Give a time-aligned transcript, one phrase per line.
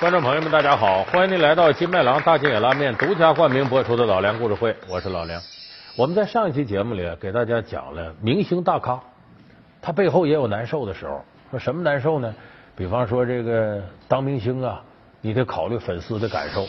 [0.00, 1.02] 观众朋友们，大家好！
[1.02, 5.42] 欢迎您来到金麦郎大金野拉面独家冠名播出的老梁故事会，我是老梁。
[5.96, 9.00] 我们在上一期节目里给大家讲了明星大咖，
[9.82, 11.24] 他背后也有难受的时候。
[11.50, 12.32] 说什么难受呢？
[12.76, 14.80] 比方说这个当明星啊，
[15.20, 16.64] 你得考虑粉丝的感受，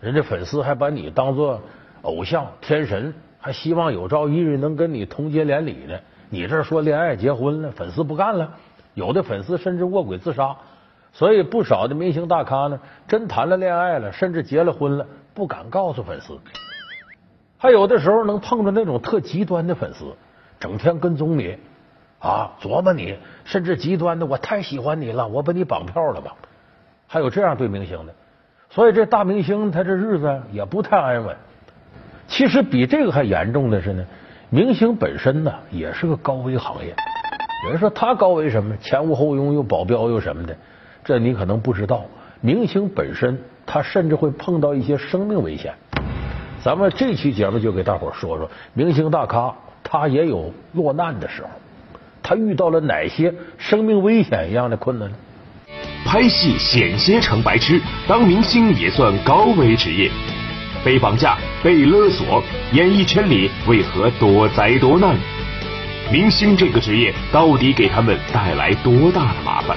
[0.00, 1.62] 人家粉丝还把你当做
[2.02, 5.96] 偶像、天神，还希望有朝一日能跟你同结连理呢。
[6.28, 8.50] 你这说恋爱、结婚了，粉丝不干了，
[8.94, 10.56] 有的粉丝甚至卧轨自杀。
[11.14, 16.38] 所以不少的明星大咖呢，真谈了恋爱了，甚至结了婚了，不敢告诉粉丝。
[17.56, 20.16] 还有的时候能碰着那种特极端的粉丝，
[20.58, 21.56] 整天跟踪你
[22.18, 26.34] 啊，琢磨你，甚至极端的，我太喜欢你了，我把你绑票了吧？
[27.06, 28.14] 还有这样对明星的。
[28.70, 31.36] 所以这大明星他这日子也不太安稳。
[32.26, 34.04] 其实比这个还严重的是呢，
[34.50, 36.92] 明星本身呢也是个高危行业。
[37.66, 38.76] 有人说他高危什么？
[38.78, 40.56] 前无后拥，又保镖又什么的。
[41.04, 42.06] 这你可能不知道，
[42.40, 45.74] 明星本身他甚至会碰到一些生命危险。
[46.62, 51.48] 咱们这期节目就给大伙说说，明星大咖他也有落难的时候，
[52.22, 55.16] 他遇到了哪些生命危险一样的困难呢？
[56.06, 60.10] 拍戏险些成白痴，当明星也算高危职业。
[60.82, 65.14] 被绑架、被勒索，演艺圈里为何多灾多难？
[66.10, 69.76] 明星这个职业到底给他们带来多大的麻烦？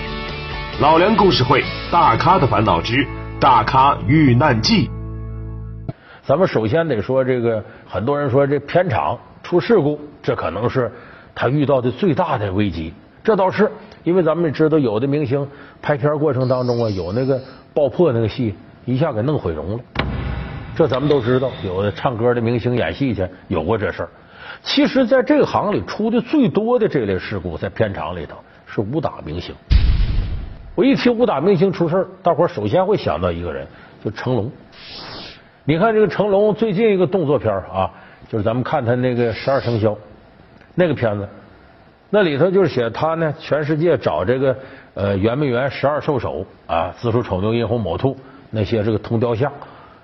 [0.80, 3.04] 老梁故事会，大咖的烦恼之
[3.40, 4.88] 大咖遇难记。
[6.24, 10.92] 咱们首先得说，这个很多人说这片场出事故，这可能是
[11.34, 12.94] 他遇到的最大的危机。
[13.24, 13.72] 这倒是，
[14.04, 15.48] 因为咱们知道，有的明星
[15.82, 17.42] 拍片过程当中啊，有那个
[17.74, 18.54] 爆破那个戏，
[18.86, 19.80] 一下给弄毁容了。
[20.76, 24.10] 这咱们都知道，有的唱歌的明星演戏去，有过这事儿。
[24.62, 29.56] 其实，在这个行里出的最多的这类事故，在片场里头是武打明星。
[30.78, 33.66] 我一提武打明星出事儿，大伙儿首先会想到一个人，
[34.06, 34.52] 就成龙。
[35.66, 37.90] 你看这个成龙最近一个动作片啊，
[38.30, 39.90] 就是咱们看他那个《十二生肖》
[40.76, 41.28] 那个片子，
[42.12, 44.56] 那里头就是写他呢，全世界找这个
[44.94, 48.16] 呃圆明园十二兽首啊，子鼠丑牛寅虎卯兔
[48.52, 49.52] 那些这个铜雕像，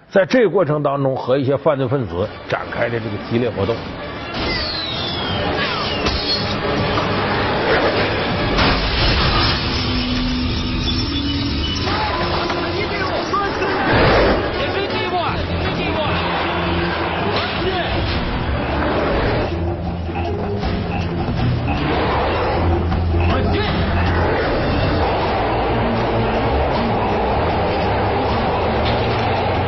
[0.09, 3.75] 在这个过程当中和一些犯罪分子展开的这个激烈活斗。